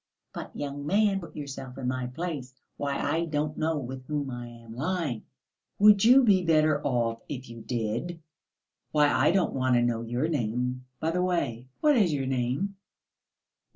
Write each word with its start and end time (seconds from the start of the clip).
"But, 0.33 0.55
young 0.55 0.83
man, 0.87 1.19
put 1.19 1.35
yourself 1.35 1.77
in 1.77 1.87
my 1.87 2.07
place. 2.07 2.55
Why, 2.75 2.97
I 2.99 3.25
don't 3.25 3.55
know 3.55 3.77
with 3.77 4.07
whom 4.07 4.31
I 4.31 4.47
am 4.47 4.73
lying." 4.75 5.25
"Would 5.77 6.03
you 6.03 6.23
be 6.23 6.37
any 6.39 6.45
better 6.47 6.81
off 6.83 7.21
if 7.29 7.47
you 7.47 7.61
did? 7.61 8.19
Why, 8.89 9.11
I 9.13 9.29
don't 9.29 9.53
want 9.53 9.75
to 9.75 9.83
know 9.83 10.01
your 10.01 10.27
name. 10.27 10.85
By 10.99 11.11
the 11.11 11.21
way, 11.21 11.67
what 11.81 11.95
is 11.95 12.11
your 12.13 12.25
name?" 12.25 12.77